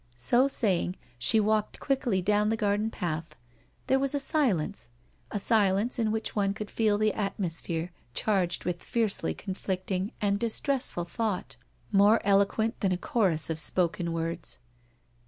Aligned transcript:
*' 0.07 0.15
So 0.15 0.47
saying, 0.47 0.95
she 1.19 1.39
walked 1.39 1.79
quickly 1.79 2.23
down 2.23 2.49
the 2.49 2.57
garden 2.57 2.89
path. 2.89 3.35
There 3.85 3.99
was 3.99 4.15
a 4.15 4.19
silence, 4.19 4.89
a 5.29 5.37
silence 5.37 5.99
in 5.99 6.11
which 6.11 6.35
one 6.35 6.55
could 6.55 6.71
feel 6.71 6.97
the 6.97 7.13
atmosphere 7.13 7.91
charged 8.15 8.65
with 8.65 8.81
fiercely 8.81 9.35
conflict 9.35 9.91
ing 9.91 10.11
and 10.19 10.39
distressful 10.39 11.05
thought, 11.05 11.55
more 11.91 12.19
eloquent 12.23 12.79
than 12.79 12.91
a 12.91 12.97
chorus 12.97 13.47
of 13.51 13.59
spoken 13.59 14.11
words. 14.11 14.57